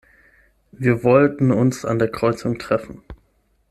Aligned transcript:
Wir 0.71 1.03
wollten 1.03 1.51
uns 1.51 1.85
an 1.85 1.99
der 1.99 2.07
Kreuzung 2.09 2.57
treffen. 2.57 3.03